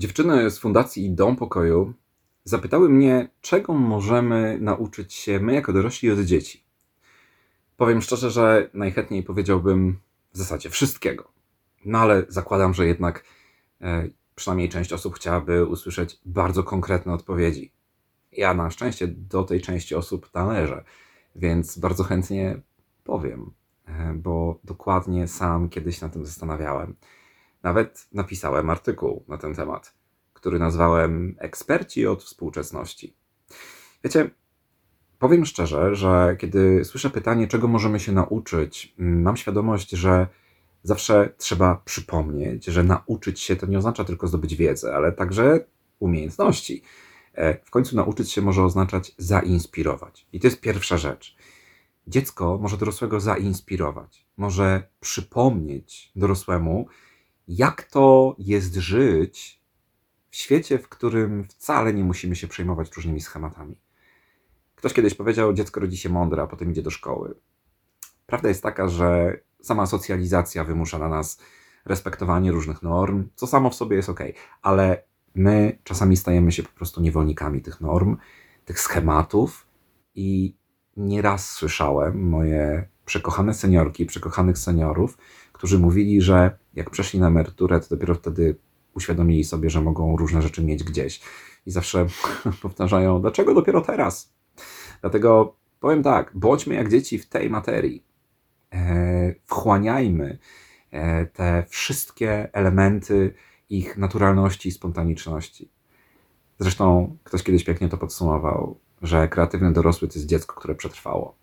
Dziewczyny 0.00 0.50
z 0.50 0.58
Fundacji 0.58 1.10
Dom 1.10 1.36
Pokoju 1.36 1.94
zapytały 2.44 2.88
mnie, 2.88 3.28
czego 3.40 3.74
możemy 3.74 4.58
nauczyć 4.60 5.14
się 5.14 5.40
my 5.40 5.54
jako 5.54 5.72
dorośli 5.72 6.10
od 6.10 6.20
dzieci. 6.20 6.64
Powiem 7.76 8.02
szczerze, 8.02 8.30
że 8.30 8.70
najchętniej 8.74 9.22
powiedziałbym 9.22 9.98
w 10.32 10.38
zasadzie 10.38 10.70
wszystkiego. 10.70 11.32
No 11.84 11.98
ale 11.98 12.24
zakładam, 12.28 12.74
że 12.74 12.86
jednak 12.86 13.24
e, 13.80 14.08
przynajmniej 14.34 14.68
część 14.68 14.92
osób 14.92 15.14
chciałaby 15.14 15.66
usłyszeć 15.66 16.20
bardzo 16.24 16.62
konkretne 16.62 17.12
odpowiedzi. 17.12 17.72
Ja 18.32 18.54
na 18.54 18.70
szczęście 18.70 19.08
do 19.08 19.44
tej 19.44 19.60
części 19.60 19.94
osób 19.94 20.30
należę, 20.34 20.84
więc 21.36 21.78
bardzo 21.78 22.04
chętnie 22.04 22.60
powiem, 23.04 23.50
e, 23.86 24.14
bo 24.14 24.60
dokładnie 24.64 25.28
sam 25.28 25.68
kiedyś 25.68 26.00
na 26.00 26.08
tym 26.08 26.26
zastanawiałem. 26.26 26.96
Nawet 27.62 28.08
napisałem 28.12 28.70
artykuł 28.70 29.24
na 29.28 29.38
ten 29.38 29.54
temat, 29.54 29.94
który 30.32 30.58
nazwałem 30.58 31.36
Eksperci 31.38 32.06
od 32.06 32.24
współczesności. 32.24 33.16
Wiecie, 34.04 34.30
powiem 35.18 35.46
szczerze, 35.46 35.94
że 35.94 36.36
kiedy 36.38 36.84
słyszę 36.84 37.10
pytanie, 37.10 37.48
czego 37.48 37.68
możemy 37.68 38.00
się 38.00 38.12
nauczyć, 38.12 38.94
mam 38.98 39.36
świadomość, 39.36 39.90
że 39.90 40.26
zawsze 40.82 41.32
trzeba 41.38 41.82
przypomnieć, 41.84 42.64
że 42.64 42.84
nauczyć 42.84 43.40
się 43.40 43.56
to 43.56 43.66
nie 43.66 43.78
oznacza 43.78 44.04
tylko 44.04 44.28
zdobyć 44.28 44.56
wiedzę, 44.56 44.94
ale 44.94 45.12
także 45.12 45.64
umiejętności. 45.98 46.82
E, 47.34 47.64
w 47.64 47.70
końcu 47.70 47.96
nauczyć 47.96 48.30
się 48.30 48.42
może 48.42 48.64
oznaczać 48.64 49.12
zainspirować. 49.18 50.26
I 50.32 50.40
to 50.40 50.46
jest 50.46 50.60
pierwsza 50.60 50.96
rzecz. 50.96 51.36
Dziecko 52.06 52.58
może 52.58 52.76
dorosłego 52.76 53.20
zainspirować, 53.20 54.26
może 54.36 54.88
przypomnieć 55.00 56.12
dorosłemu, 56.16 56.86
jak 57.50 57.82
to 57.82 58.36
jest 58.38 58.74
żyć 58.74 59.60
w 60.30 60.36
świecie, 60.36 60.78
w 60.78 60.88
którym 60.88 61.44
wcale 61.44 61.94
nie 61.94 62.04
musimy 62.04 62.36
się 62.36 62.48
przejmować 62.48 62.96
różnymi 62.96 63.20
schematami. 63.20 63.76
Ktoś 64.74 64.92
kiedyś 64.92 65.14
powiedział, 65.14 65.52
dziecko 65.52 65.80
rodzi 65.80 65.96
się 65.96 66.08
mądre, 66.08 66.42
a 66.42 66.46
potem 66.46 66.70
idzie 66.70 66.82
do 66.82 66.90
szkoły. 66.90 67.34
Prawda 68.26 68.48
jest 68.48 68.62
taka, 68.62 68.88
że 68.88 69.40
sama 69.62 69.86
socjalizacja 69.86 70.64
wymusza 70.64 70.98
na 70.98 71.08
nas 71.08 71.40
respektowanie 71.84 72.52
różnych 72.52 72.82
norm, 72.82 73.28
co 73.34 73.46
samo 73.46 73.70
w 73.70 73.74
sobie 73.74 73.96
jest 73.96 74.08
ok, 74.08 74.20
ale 74.62 75.02
my 75.34 75.78
czasami 75.84 76.16
stajemy 76.16 76.52
się 76.52 76.62
po 76.62 76.72
prostu 76.72 77.00
niewolnikami 77.00 77.62
tych 77.62 77.80
norm, 77.80 78.16
tych 78.64 78.80
schematów 78.80 79.66
i 80.14 80.56
nieraz 80.96 81.50
słyszałem 81.50 82.28
moje 82.28 82.88
przekochane 83.04 83.54
seniorki, 83.54 84.06
przekochanych 84.06 84.58
seniorów, 84.58 85.18
którzy 85.60 85.78
mówili, 85.78 86.22
że 86.22 86.58
jak 86.74 86.90
przeszli 86.90 87.20
na 87.20 87.28
emeryturę, 87.28 87.80
to 87.80 87.86
dopiero 87.90 88.14
wtedy 88.14 88.56
uświadomili 88.94 89.44
sobie, 89.44 89.70
że 89.70 89.80
mogą 89.80 90.16
różne 90.16 90.42
rzeczy 90.42 90.64
mieć 90.64 90.84
gdzieś. 90.84 91.20
I 91.66 91.70
zawsze 91.70 92.06
powtarzają, 92.62 93.20
dlaczego 93.20 93.54
dopiero 93.54 93.80
teraz? 93.80 94.32
Dlatego 95.00 95.56
powiem 95.80 96.02
tak, 96.02 96.30
bądźmy 96.34 96.74
jak 96.74 96.88
dzieci 96.90 97.18
w 97.18 97.28
tej 97.28 97.50
materii. 97.50 98.04
E, 98.72 99.34
wchłaniajmy 99.46 100.38
e, 100.90 101.26
te 101.26 101.64
wszystkie 101.68 102.54
elementy 102.54 103.34
ich 103.70 103.98
naturalności 103.98 104.68
i 104.68 104.72
spontaniczności. 104.72 105.70
Zresztą 106.58 107.16
ktoś 107.24 107.42
kiedyś 107.42 107.64
pięknie 107.64 107.88
to 107.88 107.96
podsumował, 107.96 108.78
że 109.02 109.28
kreatywny 109.28 109.72
dorosły 109.72 110.08
to 110.08 110.14
jest 110.14 110.26
dziecko, 110.26 110.54
które 110.54 110.74
przetrwało. 110.74 111.34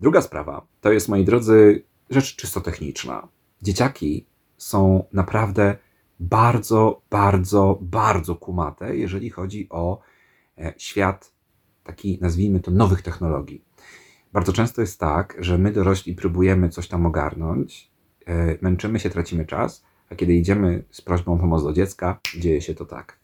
Druga 0.00 0.22
sprawa 0.22 0.66
to 0.80 0.92
jest, 0.92 1.08
moi 1.08 1.24
drodzy, 1.24 1.84
rzecz 2.12 2.36
czysto 2.36 2.60
techniczna. 2.60 3.28
Dzieciaki 3.62 4.26
są 4.56 5.04
naprawdę 5.12 5.76
bardzo, 6.20 7.02
bardzo, 7.10 7.78
bardzo 7.80 8.36
kumate, 8.36 8.96
jeżeli 8.96 9.30
chodzi 9.30 9.66
o 9.70 10.00
e, 10.58 10.74
świat 10.76 11.32
taki, 11.84 12.18
nazwijmy 12.20 12.60
to, 12.60 12.70
nowych 12.70 13.02
technologii. 13.02 13.64
Bardzo 14.32 14.52
często 14.52 14.80
jest 14.80 15.00
tak, 15.00 15.36
że 15.38 15.58
my 15.58 15.72
dorośli 15.72 16.14
próbujemy 16.14 16.68
coś 16.68 16.88
tam 16.88 17.06
ogarnąć, 17.06 17.90
e, 18.26 18.58
męczymy 18.60 19.00
się, 19.00 19.10
tracimy 19.10 19.46
czas, 19.46 19.84
a 20.10 20.14
kiedy 20.14 20.34
idziemy 20.34 20.84
z 20.90 21.00
prośbą 21.00 21.34
o 21.34 21.38
pomoc 21.38 21.62
do 21.62 21.72
dziecka, 21.72 22.20
dzieje 22.38 22.60
się 22.60 22.74
to 22.74 22.84
tak. 22.84 23.18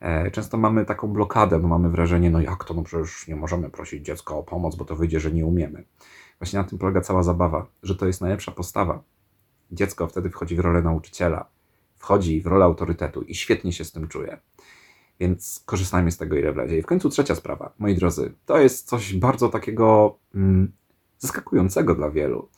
E, 0.00 0.30
często 0.30 0.58
mamy 0.58 0.84
taką 0.84 1.08
blokadę, 1.08 1.58
bo 1.58 1.68
mamy 1.68 1.90
wrażenie, 1.90 2.30
no 2.30 2.40
jak 2.40 2.64
to, 2.64 2.74
no 2.74 2.82
przecież 2.82 3.28
nie 3.28 3.36
możemy 3.36 3.70
prosić 3.70 4.04
dziecka 4.04 4.34
o 4.34 4.42
pomoc, 4.42 4.76
bo 4.76 4.84
to 4.84 4.96
wyjdzie, 4.96 5.20
że 5.20 5.32
nie 5.32 5.46
umiemy. 5.46 5.84
Właśnie 6.40 6.58
na 6.58 6.64
tym 6.64 6.78
polega 6.78 7.00
cała 7.00 7.22
zabawa, 7.22 7.66
że 7.82 7.96
to 7.96 8.06
jest 8.06 8.20
najlepsza 8.20 8.52
postawa. 8.52 9.02
Dziecko 9.70 10.06
wtedy 10.06 10.30
wchodzi 10.30 10.56
w 10.56 10.60
rolę 10.60 10.82
nauczyciela, 10.82 11.48
wchodzi 11.96 12.40
w 12.40 12.46
rolę 12.46 12.64
autorytetu 12.64 13.22
i 13.22 13.34
świetnie 13.34 13.72
się 13.72 13.84
z 13.84 13.92
tym 13.92 14.08
czuje. 14.08 14.40
Więc 15.20 15.62
korzystajmy 15.66 16.10
z 16.10 16.16
tego, 16.16 16.36
ile 16.36 16.52
wlezie. 16.52 16.78
I 16.78 16.82
w 16.82 16.86
końcu 16.86 17.10
trzecia 17.10 17.34
sprawa, 17.34 17.72
moi 17.78 17.94
drodzy, 17.94 18.34
to 18.46 18.58
jest 18.58 18.88
coś 18.88 19.14
bardzo 19.14 19.48
takiego 19.48 20.18
mm, 20.34 20.72
zaskakującego 21.18 21.94
dla 21.94 22.10
wielu. 22.10 22.48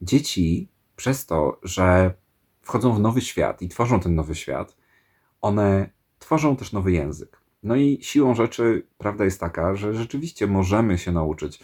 Dzieci 0.00 0.68
przez 0.96 1.26
to, 1.26 1.60
że 1.62 2.14
wchodzą 2.62 2.94
w 2.94 3.00
nowy 3.00 3.20
świat 3.20 3.62
i 3.62 3.68
tworzą 3.68 4.00
ten 4.00 4.14
nowy 4.14 4.34
świat, 4.34 4.76
one 5.40 5.90
tworzą 6.18 6.56
też 6.56 6.72
nowy 6.72 6.92
język. 6.92 7.40
No 7.62 7.76
i 7.76 7.98
siłą 8.02 8.34
rzeczy 8.34 8.86
prawda 8.98 9.24
jest 9.24 9.40
taka, 9.40 9.76
że 9.76 9.94
rzeczywiście 9.94 10.46
możemy 10.46 10.98
się 10.98 11.12
nauczyć 11.12 11.60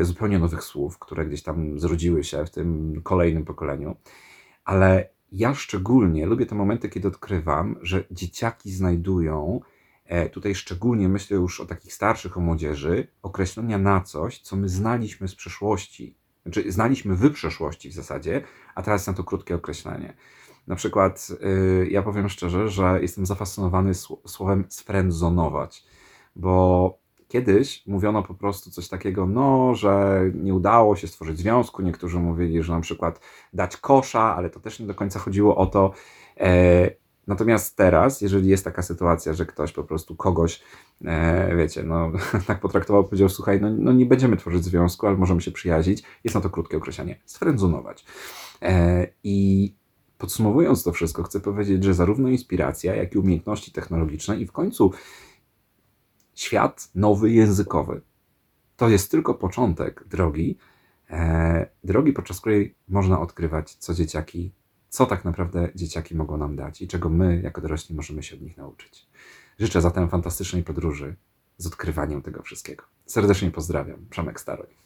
zupełnie 0.00 0.38
nowych 0.38 0.62
słów, 0.62 0.98
które 0.98 1.26
gdzieś 1.26 1.42
tam 1.42 1.80
zrodziły 1.80 2.24
się 2.24 2.46
w 2.46 2.50
tym 2.50 3.00
kolejnym 3.02 3.44
pokoleniu, 3.44 3.96
ale 4.64 5.08
ja 5.32 5.54
szczególnie 5.54 6.26
lubię 6.26 6.46
te 6.46 6.54
momenty, 6.54 6.88
kiedy 6.88 7.08
odkrywam, 7.08 7.76
że 7.82 8.04
dzieciaki 8.10 8.72
znajdują, 8.72 9.60
e, 10.04 10.28
tutaj 10.30 10.54
szczególnie 10.54 11.08
myślę 11.08 11.36
już 11.36 11.60
o 11.60 11.66
takich 11.66 11.94
starszych, 11.94 12.36
o 12.36 12.40
młodzieży, 12.40 13.08
określenia 13.22 13.78
na 13.78 14.00
coś, 14.00 14.38
co 14.38 14.56
my 14.56 14.68
znaliśmy 14.68 15.28
z 15.28 15.34
przeszłości. 15.34 16.16
Znaczy, 16.42 16.72
znaliśmy 16.72 17.14
w 17.14 17.32
przeszłości 17.32 17.90
w 17.90 17.92
zasadzie, 17.92 18.42
a 18.74 18.82
teraz 18.82 19.06
na 19.06 19.12
to 19.12 19.24
krótkie 19.24 19.54
określenie. 19.54 20.14
Na 20.66 20.76
przykład, 20.76 21.28
yy, 21.40 21.88
ja 21.90 22.02
powiem 22.02 22.28
szczerze, 22.28 22.68
że 22.68 22.98
jestem 23.02 23.26
zafascynowany 23.26 23.94
słowem 24.26 24.64
sfrendzonować, 24.68 25.84
bo 26.36 26.98
kiedyś 27.28 27.86
mówiono 27.86 28.22
po 28.22 28.34
prostu 28.34 28.70
coś 28.70 28.88
takiego, 28.88 29.26
no, 29.26 29.74
że 29.74 30.22
nie 30.34 30.54
udało 30.54 30.96
się 30.96 31.06
stworzyć 31.06 31.38
związku. 31.38 31.82
Niektórzy 31.82 32.18
mówili, 32.18 32.62
że 32.62 32.72
na 32.72 32.80
przykład 32.80 33.20
dać 33.52 33.76
kosza, 33.76 34.36
ale 34.36 34.50
to 34.50 34.60
też 34.60 34.80
nie 34.80 34.86
do 34.86 34.94
końca 34.94 35.18
chodziło 35.18 35.56
o 35.56 35.66
to. 35.66 35.92
E, 36.40 36.90
natomiast 37.26 37.76
teraz, 37.76 38.20
jeżeli 38.20 38.48
jest 38.48 38.64
taka 38.64 38.82
sytuacja, 38.82 39.32
że 39.32 39.46
ktoś 39.46 39.72
po 39.72 39.84
prostu 39.84 40.16
kogoś, 40.16 40.62
e, 41.04 41.56
wiecie, 41.56 41.82
no, 41.82 42.12
tak 42.46 42.60
potraktował, 42.60 43.04
powiedział, 43.04 43.28
słuchaj, 43.28 43.60
no, 43.60 43.68
no, 43.70 43.92
nie 43.92 44.06
będziemy 44.06 44.36
tworzyć 44.36 44.64
związku, 44.64 45.06
ale 45.06 45.16
możemy 45.16 45.40
się 45.40 45.50
przyjaźnić, 45.50 46.02
jest 46.24 46.34
na 46.34 46.40
to 46.40 46.50
krótkie 46.50 46.76
określenie, 46.76 47.20
sfrędzunować. 47.24 48.04
E, 48.62 49.06
I 49.24 49.74
podsumowując 50.18 50.82
to 50.82 50.92
wszystko, 50.92 51.22
chcę 51.22 51.40
powiedzieć, 51.40 51.84
że 51.84 51.94
zarówno 51.94 52.28
inspiracja, 52.28 52.94
jak 52.94 53.14
i 53.14 53.18
umiejętności 53.18 53.72
technologiczne 53.72 54.36
i 54.40 54.46
w 54.46 54.52
końcu 54.52 54.92
świat 56.36 56.90
nowy 56.94 57.30
językowy. 57.30 58.00
To 58.76 58.88
jest 58.88 59.10
tylko 59.10 59.34
początek 59.34 60.04
drogi, 60.08 60.58
e, 61.10 61.68
drogi, 61.84 62.12
podczas 62.12 62.40
której 62.40 62.74
można 62.88 63.20
odkrywać, 63.20 63.74
co 63.74 63.94
dzieciaki, 63.94 64.52
co 64.88 65.06
tak 65.06 65.24
naprawdę 65.24 65.68
dzieciaki 65.74 66.14
mogą 66.14 66.36
nam 66.36 66.56
dać 66.56 66.82
i 66.82 66.88
czego 66.88 67.08
my, 67.08 67.40
jako 67.40 67.60
dorośli, 67.60 67.94
możemy 67.94 68.22
się 68.22 68.36
od 68.36 68.42
nich 68.42 68.56
nauczyć. 68.56 69.06
Życzę 69.58 69.80
zatem 69.80 70.08
fantastycznej 70.08 70.62
podróży 70.62 71.16
z 71.58 71.66
odkrywaniem 71.66 72.22
tego 72.22 72.42
wszystkiego. 72.42 72.84
Serdecznie 73.06 73.50
pozdrawiam. 73.50 74.06
Przemek 74.10 74.40
Staroń. 74.40 74.85